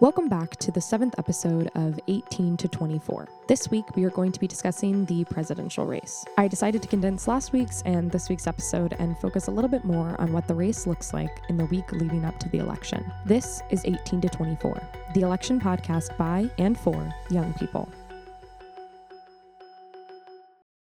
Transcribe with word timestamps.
Welcome 0.00 0.28
back 0.28 0.54
to 0.58 0.70
the 0.70 0.80
seventh 0.80 1.16
episode 1.18 1.72
of 1.74 1.98
18 2.06 2.56
to 2.58 2.68
24. 2.68 3.26
This 3.48 3.68
week, 3.68 3.96
we 3.96 4.04
are 4.04 4.10
going 4.10 4.30
to 4.30 4.38
be 4.38 4.46
discussing 4.46 5.04
the 5.06 5.24
presidential 5.24 5.86
race. 5.86 6.24
I 6.36 6.46
decided 6.46 6.82
to 6.82 6.88
condense 6.88 7.26
last 7.26 7.52
week's 7.52 7.82
and 7.82 8.08
this 8.08 8.28
week's 8.28 8.46
episode 8.46 8.94
and 9.00 9.18
focus 9.18 9.48
a 9.48 9.50
little 9.50 9.68
bit 9.68 9.84
more 9.84 10.14
on 10.20 10.32
what 10.32 10.46
the 10.46 10.54
race 10.54 10.86
looks 10.86 11.12
like 11.12 11.40
in 11.48 11.56
the 11.56 11.64
week 11.64 11.90
leading 11.90 12.24
up 12.24 12.38
to 12.38 12.48
the 12.50 12.58
election. 12.58 13.12
This 13.26 13.60
is 13.70 13.84
18 13.84 14.20
to 14.20 14.28
24, 14.28 14.80
the 15.14 15.22
election 15.22 15.60
podcast 15.60 16.16
by 16.16 16.48
and 16.58 16.78
for 16.78 17.12
young 17.28 17.52
people. 17.54 17.88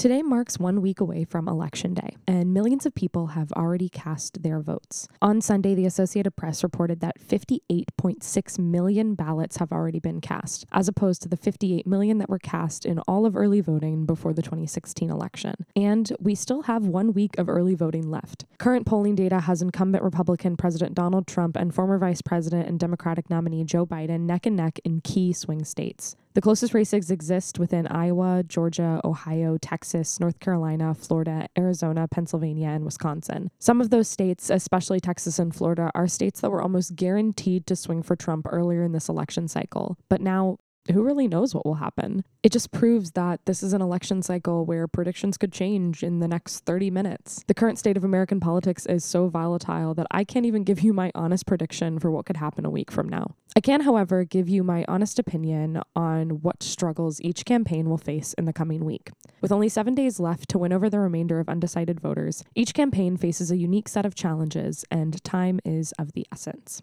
Today 0.00 0.22
marks 0.22 0.58
one 0.58 0.80
week 0.80 0.98
away 0.98 1.24
from 1.24 1.46
Election 1.46 1.92
Day, 1.92 2.16
and 2.26 2.54
millions 2.54 2.86
of 2.86 2.94
people 2.94 3.26
have 3.26 3.52
already 3.52 3.90
cast 3.90 4.42
their 4.42 4.58
votes. 4.58 5.06
On 5.20 5.42
Sunday, 5.42 5.74
the 5.74 5.84
Associated 5.84 6.34
Press 6.36 6.62
reported 6.62 7.00
that 7.00 7.20
58.6 7.20 8.58
million 8.58 9.14
ballots 9.14 9.58
have 9.58 9.70
already 9.70 10.00
been 10.00 10.22
cast, 10.22 10.64
as 10.72 10.88
opposed 10.88 11.20
to 11.20 11.28
the 11.28 11.36
58 11.36 11.86
million 11.86 12.16
that 12.16 12.30
were 12.30 12.38
cast 12.38 12.86
in 12.86 13.00
all 13.00 13.26
of 13.26 13.36
early 13.36 13.60
voting 13.60 14.06
before 14.06 14.32
the 14.32 14.40
2016 14.40 15.10
election. 15.10 15.66
And 15.76 16.10
we 16.18 16.34
still 16.34 16.62
have 16.62 16.86
one 16.86 17.12
week 17.12 17.36
of 17.36 17.50
early 17.50 17.74
voting 17.74 18.10
left. 18.10 18.46
Current 18.56 18.86
polling 18.86 19.16
data 19.16 19.40
has 19.40 19.60
incumbent 19.60 20.02
Republican 20.02 20.56
President 20.56 20.94
Donald 20.94 21.26
Trump 21.26 21.56
and 21.56 21.74
former 21.74 21.98
Vice 21.98 22.22
President 22.22 22.66
and 22.66 22.80
Democratic 22.80 23.28
nominee 23.28 23.64
Joe 23.64 23.84
Biden 23.84 24.20
neck 24.20 24.46
and 24.46 24.56
neck 24.56 24.78
in 24.82 25.02
key 25.02 25.34
swing 25.34 25.62
states. 25.62 26.16
The 26.34 26.40
closest 26.40 26.74
races 26.74 27.10
exist 27.10 27.58
within 27.58 27.88
Iowa, 27.88 28.44
Georgia, 28.46 29.00
Ohio, 29.04 29.58
Texas, 29.58 30.20
North 30.20 30.38
Carolina, 30.38 30.94
Florida, 30.94 31.48
Arizona, 31.58 32.06
Pennsylvania, 32.06 32.68
and 32.68 32.84
Wisconsin. 32.84 33.50
Some 33.58 33.80
of 33.80 33.90
those 33.90 34.06
states, 34.06 34.48
especially 34.48 35.00
Texas 35.00 35.40
and 35.40 35.52
Florida, 35.52 35.90
are 35.92 36.06
states 36.06 36.40
that 36.40 36.50
were 36.50 36.62
almost 36.62 36.94
guaranteed 36.94 37.66
to 37.66 37.74
swing 37.74 38.02
for 38.04 38.14
Trump 38.14 38.46
earlier 38.48 38.84
in 38.84 38.92
this 38.92 39.08
election 39.08 39.48
cycle. 39.48 39.98
But 40.08 40.20
now 40.20 40.58
who 40.92 41.02
really 41.02 41.28
knows 41.28 41.54
what 41.54 41.64
will 41.64 41.74
happen? 41.74 42.24
It 42.42 42.52
just 42.52 42.72
proves 42.72 43.12
that 43.12 43.44
this 43.46 43.62
is 43.62 43.72
an 43.72 43.82
election 43.82 44.22
cycle 44.22 44.64
where 44.64 44.86
predictions 44.86 45.36
could 45.36 45.52
change 45.52 46.02
in 46.02 46.20
the 46.20 46.28
next 46.28 46.60
30 46.64 46.90
minutes. 46.90 47.44
The 47.46 47.54
current 47.54 47.78
state 47.78 47.96
of 47.96 48.04
American 48.04 48.40
politics 48.40 48.86
is 48.86 49.04
so 49.04 49.28
volatile 49.28 49.94
that 49.94 50.06
I 50.10 50.24
can't 50.24 50.46
even 50.46 50.64
give 50.64 50.80
you 50.80 50.92
my 50.92 51.12
honest 51.14 51.46
prediction 51.46 51.98
for 51.98 52.10
what 52.10 52.26
could 52.26 52.38
happen 52.38 52.64
a 52.64 52.70
week 52.70 52.90
from 52.90 53.08
now. 53.08 53.34
I 53.56 53.60
can, 53.60 53.80
however, 53.80 54.24
give 54.24 54.48
you 54.48 54.62
my 54.62 54.84
honest 54.86 55.18
opinion 55.18 55.82
on 55.96 56.40
what 56.40 56.62
struggles 56.62 57.20
each 57.20 57.44
campaign 57.44 57.88
will 57.88 57.98
face 57.98 58.32
in 58.34 58.44
the 58.44 58.52
coming 58.52 58.84
week. 58.84 59.10
With 59.40 59.52
only 59.52 59.68
seven 59.68 59.94
days 59.94 60.20
left 60.20 60.48
to 60.50 60.58
win 60.58 60.72
over 60.72 60.88
the 60.88 61.00
remainder 61.00 61.40
of 61.40 61.48
undecided 61.48 62.00
voters, 62.00 62.44
each 62.54 62.74
campaign 62.74 63.16
faces 63.16 63.50
a 63.50 63.56
unique 63.56 63.88
set 63.88 64.06
of 64.06 64.14
challenges, 64.14 64.84
and 64.90 65.22
time 65.24 65.60
is 65.64 65.92
of 65.98 66.12
the 66.12 66.26
essence. 66.32 66.82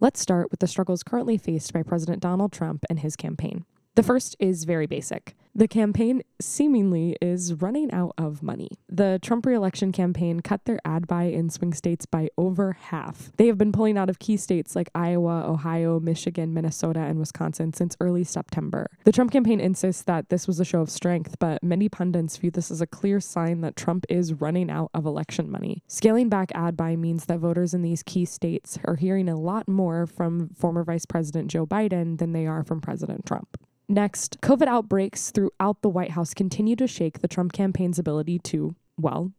Let's 0.00 0.20
start 0.20 0.52
with 0.52 0.60
the 0.60 0.68
struggles 0.68 1.02
currently 1.02 1.36
faced 1.36 1.72
by 1.72 1.82
President 1.82 2.20
Donald 2.20 2.52
Trump 2.52 2.84
and 2.88 3.00
his 3.00 3.16
campaign. 3.16 3.64
The 3.96 4.04
first 4.04 4.36
is 4.38 4.62
very 4.62 4.86
basic. 4.86 5.34
The 5.54 5.68
campaign 5.68 6.22
seemingly 6.40 7.16
is 7.20 7.54
running 7.54 7.90
out 7.90 8.14
of 8.16 8.42
money. 8.42 8.70
The 8.88 9.18
Trump 9.22 9.44
reelection 9.44 9.92
campaign 9.92 10.40
cut 10.40 10.64
their 10.64 10.78
ad 10.84 11.06
buy 11.06 11.24
in 11.24 11.50
swing 11.50 11.72
states 11.72 12.06
by 12.06 12.28
over 12.38 12.74
half. 12.74 13.32
They 13.36 13.48
have 13.48 13.58
been 13.58 13.72
pulling 13.72 13.98
out 13.98 14.08
of 14.08 14.18
key 14.18 14.36
states 14.36 14.76
like 14.76 14.90
Iowa, 14.94 15.44
Ohio, 15.46 15.98
Michigan, 15.98 16.54
Minnesota, 16.54 17.00
and 17.00 17.18
Wisconsin 17.18 17.72
since 17.72 17.96
early 18.00 18.24
September. 18.24 18.88
The 19.04 19.12
Trump 19.12 19.32
campaign 19.32 19.60
insists 19.60 20.02
that 20.02 20.28
this 20.28 20.46
was 20.46 20.60
a 20.60 20.64
show 20.64 20.80
of 20.80 20.90
strength, 20.90 21.36
but 21.38 21.62
many 21.62 21.88
pundits 21.88 22.36
view 22.36 22.50
this 22.50 22.70
as 22.70 22.80
a 22.80 22.86
clear 22.86 23.20
sign 23.20 23.60
that 23.62 23.76
Trump 23.76 24.04
is 24.08 24.34
running 24.34 24.70
out 24.70 24.90
of 24.94 25.06
election 25.06 25.50
money. 25.50 25.82
Scaling 25.88 26.28
back 26.28 26.52
ad 26.54 26.76
buy 26.76 26.94
means 26.94 27.24
that 27.24 27.38
voters 27.38 27.74
in 27.74 27.82
these 27.82 28.02
key 28.02 28.24
states 28.24 28.78
are 28.84 28.96
hearing 28.96 29.28
a 29.28 29.38
lot 29.38 29.68
more 29.68 30.06
from 30.06 30.50
former 30.50 30.84
Vice 30.84 31.06
President 31.06 31.50
Joe 31.50 31.66
Biden 31.66 32.18
than 32.18 32.32
they 32.32 32.46
are 32.46 32.62
from 32.62 32.80
President 32.80 33.26
Trump. 33.26 33.56
Next, 33.88 34.40
COVID 34.42 34.66
outbreaks 34.66 35.30
throughout 35.30 35.80
the 35.80 35.88
White 35.88 36.10
House 36.10 36.34
continue 36.34 36.76
to 36.76 36.86
shake 36.86 37.20
the 37.20 37.28
Trump 37.28 37.52
campaign's 37.52 37.98
ability 37.98 38.38
to, 38.40 38.74
well, 38.98 39.32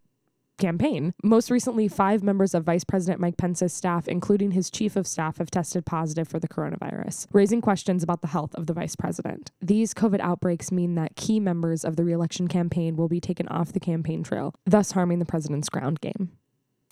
campaign. 0.58 1.14
Most 1.24 1.50
recently, 1.50 1.88
five 1.88 2.22
members 2.24 2.54
of 2.54 2.64
Vice 2.64 2.84
President 2.84 3.20
Mike 3.22 3.38
Pence's 3.38 3.74
staff, 3.74 4.08
including 4.08 4.52
his 4.52 4.70
chief 4.70 4.96
of 4.96 5.08
staff, 5.08 5.38
have 5.38 5.50
tested 5.50 5.86
positive 5.86 6.28
for 6.28 6.40
the 6.40 6.48
coronavirus, 6.48 7.28
raising 7.32 7.62
questions 7.62 8.04
about 8.04 8.22
the 8.22 8.28
health 8.28 8.54
of 8.56 8.68
the 8.68 8.74
vice 8.74 8.96
president. 8.96 9.52
These 9.62 9.94
COVID 9.94 10.20
outbreaks 10.20 10.72
mean 10.72 10.96
that 10.96 11.16
key 11.16 11.40
members 11.40 11.86
of 11.86 11.96
the 11.96 12.04
reelection 12.04 12.48
campaign 12.48 12.96
will 12.96 13.08
be 13.08 13.22
taken 13.22 13.48
off 13.48 13.74
the 13.74 13.80
campaign 13.80 14.24
trail, 14.24 14.54
thus 14.66 14.92
harming 14.92 15.20
the 15.20 15.26
president's 15.26 15.70
ground 15.70 16.02
game. 16.02 16.32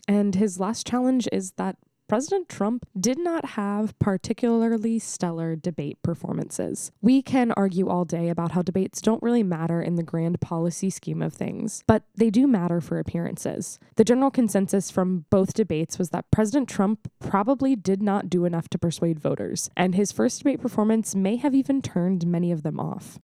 And 0.08 0.36
his 0.36 0.60
last 0.60 0.88
challenge 0.88 1.28
is 1.32 1.52
that 1.54 1.76
President 2.08 2.48
Trump 2.48 2.86
did 2.98 3.20
not 3.20 3.44
have 3.44 3.98
particularly 4.00 4.98
stellar 4.98 5.58
debate 5.58 6.02
performances. 6.02 6.90
We 7.02 7.22
can 7.22 7.52
argue 7.52 7.90
all 7.90 8.06
day 8.06 8.30
about 8.30 8.54
how 8.54 8.62
debates 8.62 9.02
don't 9.02 9.22
really 9.22 9.44
matter 9.44 9.82
in 9.82 9.96
the 9.96 10.04
grand 10.04 10.40
policy 10.40 10.90
scheme 10.90 11.22
of 11.22 11.34
things, 11.34 11.84
but 11.86 12.04
they 12.16 12.30
do 12.30 12.48
matter 12.48 12.80
for 12.80 12.98
appearances. 12.98 13.78
The 13.98 14.06
general 14.06 14.32
consensus 14.32 14.90
from 14.90 15.26
both 15.30 15.54
debates 15.54 16.00
was 16.00 16.12
that 16.12 16.32
President 16.32 16.70
Trump 16.70 17.12
probably 17.20 17.76
did 17.76 18.02
not 18.02 18.30
do 18.30 18.46
enough 18.46 18.70
to 18.70 18.80
persuade 18.80 19.20
voters, 19.20 19.70
and 19.76 19.94
his 19.94 20.14
first 20.14 20.40
debate 20.40 20.62
performance 20.62 21.14
may 21.14 21.36
have 21.36 21.54
even 21.54 21.82
turned 21.82 22.26
many 22.26 22.54
of 22.54 22.64
them 22.64 22.80
off. 22.80 23.20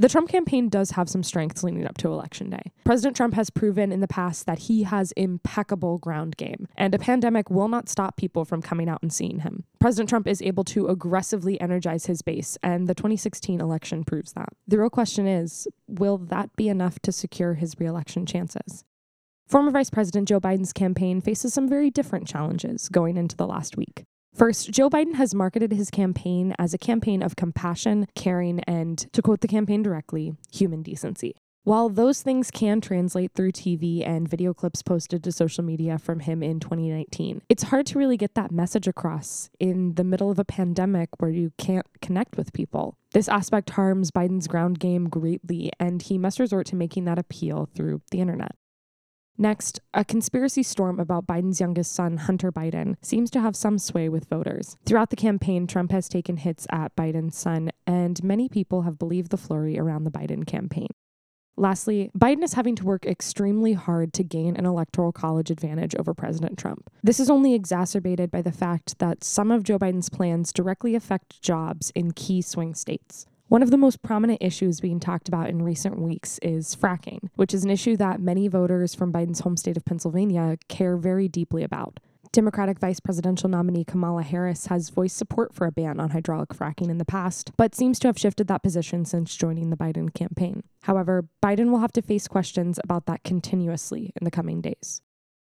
The 0.00 0.08
Trump 0.08 0.30
campaign 0.30 0.70
does 0.70 0.92
have 0.92 1.10
some 1.10 1.22
strengths 1.22 1.62
leading 1.62 1.86
up 1.86 1.98
to 1.98 2.08
Election 2.08 2.48
Day. 2.48 2.72
President 2.84 3.14
Trump 3.14 3.34
has 3.34 3.50
proven 3.50 3.92
in 3.92 4.00
the 4.00 4.08
past 4.08 4.46
that 4.46 4.60
he 4.60 4.84
has 4.84 5.12
impeccable 5.12 5.98
ground 5.98 6.38
game, 6.38 6.66
and 6.74 6.94
a 6.94 6.98
pandemic 6.98 7.50
will 7.50 7.68
not 7.68 7.86
stop 7.86 8.16
people 8.16 8.46
from 8.46 8.62
coming 8.62 8.88
out 8.88 9.02
and 9.02 9.12
seeing 9.12 9.40
him. 9.40 9.64
President 9.78 10.08
Trump 10.08 10.26
is 10.26 10.40
able 10.40 10.64
to 10.64 10.86
aggressively 10.86 11.60
energize 11.60 12.06
his 12.06 12.22
base, 12.22 12.56
and 12.62 12.88
the 12.88 12.94
2016 12.94 13.60
election 13.60 14.02
proves 14.02 14.32
that. 14.32 14.48
The 14.66 14.78
real 14.78 14.88
question 14.88 15.26
is 15.26 15.68
will 15.86 16.16
that 16.16 16.56
be 16.56 16.70
enough 16.70 16.98
to 17.00 17.12
secure 17.12 17.52
his 17.52 17.78
reelection 17.78 18.24
chances? 18.24 18.84
Former 19.48 19.70
Vice 19.70 19.90
President 19.90 20.28
Joe 20.28 20.40
Biden's 20.40 20.72
campaign 20.72 21.20
faces 21.20 21.52
some 21.52 21.68
very 21.68 21.90
different 21.90 22.26
challenges 22.26 22.88
going 22.88 23.18
into 23.18 23.36
the 23.36 23.46
last 23.46 23.76
week. 23.76 24.06
First, 24.34 24.70
Joe 24.70 24.88
Biden 24.88 25.14
has 25.14 25.34
marketed 25.34 25.72
his 25.72 25.90
campaign 25.90 26.54
as 26.58 26.72
a 26.72 26.78
campaign 26.78 27.22
of 27.22 27.36
compassion, 27.36 28.06
caring, 28.14 28.60
and, 28.60 28.98
to 29.12 29.22
quote 29.22 29.40
the 29.40 29.48
campaign 29.48 29.82
directly, 29.82 30.34
human 30.50 30.82
decency. 30.82 31.34
While 31.64 31.90
those 31.90 32.22
things 32.22 32.50
can 32.50 32.80
translate 32.80 33.32
through 33.34 33.52
TV 33.52 34.06
and 34.06 34.26
video 34.26 34.54
clips 34.54 34.82
posted 34.82 35.22
to 35.24 35.32
social 35.32 35.62
media 35.62 35.98
from 35.98 36.20
him 36.20 36.42
in 36.42 36.58
2019, 36.58 37.42
it's 37.50 37.64
hard 37.64 37.84
to 37.86 37.98
really 37.98 38.16
get 38.16 38.34
that 38.34 38.50
message 38.50 38.88
across 38.88 39.50
in 39.60 39.94
the 39.96 40.04
middle 40.04 40.30
of 40.30 40.38
a 40.38 40.44
pandemic 40.44 41.10
where 41.18 41.30
you 41.30 41.52
can't 41.58 41.86
connect 42.00 42.38
with 42.38 42.54
people. 42.54 42.96
This 43.12 43.28
aspect 43.28 43.70
harms 43.70 44.10
Biden's 44.10 44.48
ground 44.48 44.78
game 44.78 45.10
greatly, 45.10 45.70
and 45.78 46.00
he 46.00 46.16
must 46.16 46.40
resort 46.40 46.66
to 46.68 46.76
making 46.76 47.04
that 47.04 47.18
appeal 47.18 47.68
through 47.74 48.00
the 48.10 48.20
internet. 48.20 48.52
Next, 49.40 49.80
a 49.94 50.04
conspiracy 50.04 50.62
storm 50.62 51.00
about 51.00 51.26
Biden's 51.26 51.60
youngest 51.60 51.94
son, 51.94 52.18
Hunter 52.18 52.52
Biden, 52.52 52.96
seems 53.00 53.30
to 53.30 53.40
have 53.40 53.56
some 53.56 53.78
sway 53.78 54.06
with 54.10 54.28
voters. 54.28 54.76
Throughout 54.84 55.08
the 55.08 55.16
campaign, 55.16 55.66
Trump 55.66 55.92
has 55.92 56.10
taken 56.10 56.36
hits 56.36 56.66
at 56.70 56.94
Biden's 56.94 57.38
son, 57.38 57.70
and 57.86 58.22
many 58.22 58.50
people 58.50 58.82
have 58.82 58.98
believed 58.98 59.30
the 59.30 59.38
flurry 59.38 59.78
around 59.78 60.04
the 60.04 60.10
Biden 60.10 60.46
campaign. 60.46 60.88
Lastly, 61.56 62.10
Biden 62.14 62.44
is 62.44 62.52
having 62.52 62.76
to 62.76 62.84
work 62.84 63.06
extremely 63.06 63.72
hard 63.72 64.12
to 64.12 64.22
gain 64.22 64.56
an 64.56 64.66
electoral 64.66 65.10
college 65.10 65.50
advantage 65.50 65.94
over 65.94 66.12
President 66.12 66.58
Trump. 66.58 66.90
This 67.02 67.18
is 67.18 67.30
only 67.30 67.54
exacerbated 67.54 68.30
by 68.30 68.42
the 68.42 68.52
fact 68.52 68.98
that 68.98 69.24
some 69.24 69.50
of 69.50 69.62
Joe 69.62 69.78
Biden's 69.78 70.10
plans 70.10 70.52
directly 70.52 70.94
affect 70.94 71.40
jobs 71.40 71.92
in 71.94 72.10
key 72.10 72.42
swing 72.42 72.74
states. 72.74 73.26
One 73.50 73.64
of 73.64 73.72
the 73.72 73.76
most 73.76 74.00
prominent 74.02 74.38
issues 74.40 74.78
being 74.78 75.00
talked 75.00 75.26
about 75.26 75.50
in 75.50 75.62
recent 75.62 75.98
weeks 75.98 76.38
is 76.40 76.76
fracking, 76.76 77.30
which 77.34 77.52
is 77.52 77.64
an 77.64 77.70
issue 77.70 77.96
that 77.96 78.20
many 78.20 78.46
voters 78.46 78.94
from 78.94 79.12
Biden's 79.12 79.40
home 79.40 79.56
state 79.56 79.76
of 79.76 79.84
Pennsylvania 79.84 80.56
care 80.68 80.96
very 80.96 81.26
deeply 81.26 81.64
about. 81.64 81.98
Democratic 82.30 82.78
vice 82.78 83.00
presidential 83.00 83.48
nominee 83.48 83.82
Kamala 83.82 84.22
Harris 84.22 84.66
has 84.66 84.90
voiced 84.90 85.16
support 85.16 85.52
for 85.52 85.66
a 85.66 85.72
ban 85.72 85.98
on 85.98 86.10
hydraulic 86.10 86.50
fracking 86.50 86.90
in 86.90 86.98
the 86.98 87.04
past, 87.04 87.50
but 87.56 87.74
seems 87.74 87.98
to 87.98 88.06
have 88.06 88.16
shifted 88.16 88.46
that 88.46 88.62
position 88.62 89.04
since 89.04 89.34
joining 89.34 89.70
the 89.70 89.76
Biden 89.76 90.14
campaign. 90.14 90.62
However, 90.84 91.26
Biden 91.44 91.72
will 91.72 91.80
have 91.80 91.92
to 91.94 92.02
face 92.02 92.28
questions 92.28 92.78
about 92.84 93.06
that 93.06 93.24
continuously 93.24 94.12
in 94.14 94.24
the 94.24 94.30
coming 94.30 94.60
days. 94.60 95.02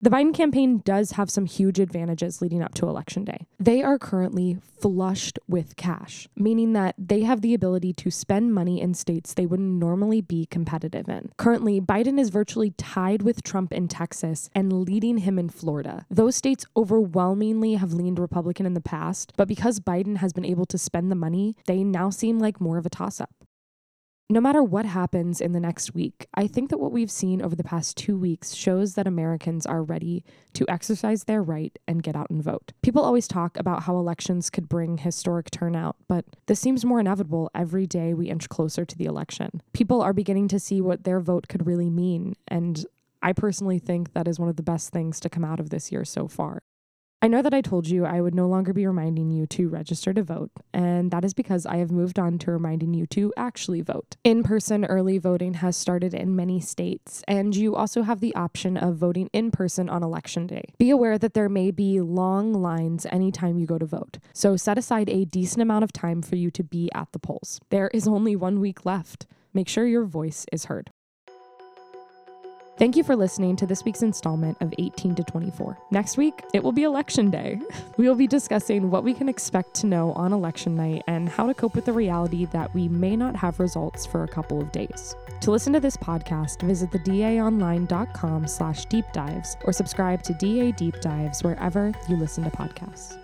The 0.04 0.10
Biden 0.10 0.34
campaign 0.34 0.82
does 0.84 1.12
have 1.12 1.30
some 1.30 1.46
huge 1.46 1.80
advantages 1.80 2.42
leading 2.42 2.62
up 2.62 2.74
to 2.74 2.88
Election 2.88 3.24
Day. 3.24 3.48
They 3.58 3.82
are 3.82 3.98
currently 3.98 4.58
flushed 4.82 5.40
with 5.48 5.78
cash, 5.78 6.28
meaning 6.36 6.74
that 6.74 6.96
they 6.98 7.22
have 7.22 7.40
the 7.40 7.54
ability 7.54 7.94
to 7.94 8.12
spend 8.12 8.54
money 8.54 8.82
in 8.82 8.96
states 8.96 9.34
they 9.34 9.46
wouldn't 9.46 9.80
normally 9.80 10.20
be 10.20 10.46
competitive 10.48 11.08
in. 11.08 11.32
Currently, 11.38 11.80
Biden 11.80 12.20
is 12.20 12.32
virtually 12.32 12.72
tied 12.72 13.22
with 13.22 13.44
Trump 13.44 13.72
in 13.72 13.88
Texas 13.88 14.50
and 14.54 14.84
leading 14.84 15.20
him 15.20 15.40
in 15.40 15.48
Florida. 15.48 16.06
Those 16.12 16.36
states 16.36 16.66
overwhelmingly 16.76 17.76
have 17.76 17.94
leaned 17.94 18.20
Republican 18.20 18.66
in 18.66 18.74
the 18.74 18.82
past, 18.82 19.32
but 19.38 19.48
because 19.48 19.80
Biden 19.80 20.18
has 20.18 20.34
been 20.34 20.44
able 20.44 20.66
to 20.66 20.78
spend 20.78 21.12
the 21.12 21.16
money, 21.16 21.56
they 21.66 21.82
now 21.82 22.10
seem 22.10 22.40
like 22.40 22.60
more 22.60 22.78
of 22.78 22.86
a 22.86 22.90
toss 22.90 23.22
up. 23.22 23.32
No 24.30 24.40
matter 24.40 24.64
what 24.64 24.86
happens 24.86 25.42
in 25.42 25.52
the 25.52 25.60
next 25.60 25.94
week, 25.94 26.28
I 26.34 26.48
think 26.48 26.70
that 26.70 26.78
what 26.78 26.94
we've 26.94 27.12
seen 27.12 27.42
over 27.42 27.56
the 27.56 27.64
past 27.64 27.98
two 27.98 28.18
weeks 28.18 28.54
shows 28.54 28.96
that 28.96 29.06
Americans 29.06 29.66
are 29.66 29.84
ready 29.84 30.24
to 30.54 30.66
exercise 30.70 31.26
their 31.26 31.44
right 31.44 31.78
and 31.88 32.02
get 32.02 32.16
out 32.16 32.30
and 32.30 32.42
vote. 32.42 32.72
People 32.82 33.04
always 33.04 33.28
talk 33.28 33.58
about 33.58 33.84
how 33.84 33.98
elections 33.98 34.50
could 34.50 34.70
bring 34.70 34.98
historic 34.98 35.52
turnout, 35.52 35.98
but 36.08 36.26
this 36.48 36.62
seems 36.62 36.86
more 36.86 37.02
inevitable 37.02 37.52
every 37.54 37.86
day 37.86 38.14
we 38.14 38.30
inch 38.30 38.48
closer 38.48 38.86
to 38.86 38.98
the 38.98 39.06
election. 39.06 39.62
People 39.74 40.02
are 40.02 40.14
beginning 40.14 40.48
to 40.48 40.60
see 40.60 40.80
what 40.80 41.04
their 41.04 41.20
vote 41.20 41.50
could 41.50 41.68
really 41.68 41.90
mean, 41.90 42.34
and 42.48 42.86
I 43.22 43.34
personally 43.34 43.78
think 43.78 44.14
that 44.14 44.28
is 44.28 44.40
one 44.40 44.50
of 44.50 44.56
the 44.56 44.64
best 44.64 44.92
things 44.92 45.20
to 45.20 45.30
come 45.30 45.44
out 45.44 45.60
of 45.60 45.70
this 45.70 45.92
year 45.92 46.06
so 46.06 46.28
far. 46.30 46.64
I 47.24 47.28
know 47.28 47.42
that 47.42 47.54
I 47.54 47.62
told 47.62 47.88
you 47.88 48.04
I 48.04 48.20
would 48.20 48.36
no 48.36 48.50
longer 48.50 48.74
be 48.74 48.86
reminding 48.86 49.32
you 49.32 49.48
to 49.48 49.70
register 49.70 50.14
to 50.14 50.24
vote, 50.24 50.52
and 50.74 51.10
that 51.12 51.24
is 51.24 51.34
because 51.34 51.66
I 51.66 51.78
have 51.78 51.90
moved 51.90 52.20
on 52.20 52.38
to 52.40 52.52
reminding 52.52 52.94
you 52.94 53.06
to 53.12 53.32
actually 53.38 53.80
vote. 53.80 54.18
In 54.26 54.44
person 54.44 54.84
early 54.84 55.20
voting 55.20 55.54
has 55.54 55.78
started 55.78 56.14
in 56.14 56.36
many 56.36 56.60
states, 56.60 57.24
and 57.26 57.56
you 57.56 57.78
also 57.78 58.02
have 58.02 58.20
the 58.20 58.36
option 58.36 58.76
of 58.76 58.98
voting 58.98 59.30
in 59.32 59.52
person 59.52 59.88
on 59.88 60.04
election 60.04 60.48
day. 60.48 60.74
Be 60.78 60.90
aware 60.90 61.18
that 61.18 61.34
there 61.34 61.48
may 61.48 61.72
be 61.72 62.02
long 62.02 62.52
lines 62.54 63.06
anytime 63.10 63.58
you 63.58 63.66
go 63.66 63.78
to 63.78 63.86
vote, 63.86 64.18
so 64.34 64.58
set 64.58 64.78
aside 64.78 65.10
a 65.10 65.24
decent 65.24 65.62
amount 65.62 65.86
of 65.86 65.94
time 65.94 66.22
for 66.22 66.36
you 66.36 66.52
to 66.52 66.62
be 66.62 66.90
at 66.94 67.14
the 67.14 67.20
polls. 67.20 67.62
There 67.70 67.90
is 67.94 68.06
only 68.06 68.36
one 68.36 68.60
week 68.60 68.86
left. 68.86 69.28
Make 69.54 69.70
sure 69.70 69.86
your 69.88 70.04
voice 70.04 70.46
is 70.52 70.66
heard. 70.66 70.92
Thank 72.78 72.98
you 72.98 73.04
for 73.04 73.16
listening 73.16 73.56
to 73.58 73.68
this 73.68 73.86
week's 73.86 74.02
installment 74.02 74.58
of 74.60 74.74
18 74.80 75.14
to 75.16 75.24
24. 75.24 75.78
Next 75.92 76.18
week, 76.18 76.44
it 76.54 76.64
will 76.64 76.72
be 76.72 76.84
election 76.84 77.30
day. 77.30 77.60
We 77.96 78.08
will 78.08 78.16
be 78.16 78.26
discussing 78.26 78.90
what 78.90 79.04
we 79.04 79.14
can 79.14 79.30
expect 79.30 79.76
to 79.76 79.86
know 79.86 80.14
on 80.14 80.34
election 80.34 80.76
night 80.76 81.04
and 81.08 81.30
how 81.30 81.46
to 81.46 81.54
cope 81.54 81.76
with 81.76 81.86
the 81.86 81.94
reality 81.94 82.46
that 82.46 82.74
we 82.74 82.88
may 82.90 83.16
not 83.16 83.36
have 83.36 83.60
results 83.60 84.04
for 84.04 84.24
a 84.24 84.28
couple 84.28 84.60
of 84.60 84.72
days. 84.72 85.16
To 85.42 85.52
listen 85.52 85.74
to 85.74 85.80
this 85.80 85.96
podcast, 85.96 86.64
visit 86.64 86.90
thedaonline.com 86.90 88.48
slash 88.48 88.86
deep 88.86 89.06
dives 89.14 89.58
or 89.66 89.74
subscribe 89.74 90.24
to 90.24 90.34
DA 90.34 90.72
Deep 90.72 91.00
Dives 91.02 91.44
wherever 91.44 91.92
you 92.10 92.18
listen 92.18 92.44
to 92.46 92.50
podcasts. 92.50 93.23